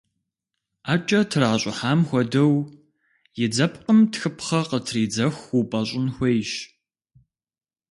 [0.85, 2.53] Ӏэкӏэ тращӏыхьам хуэдэу,
[3.43, 6.51] и дзэпкъым тхыпхъэ къытридзэху упӏэщӏын хуейщ.